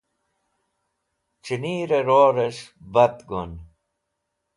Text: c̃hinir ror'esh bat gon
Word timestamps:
c̃hinir 1.43 1.91
ror'esh 2.07 2.63
bat 2.93 3.17
gon 3.29 3.51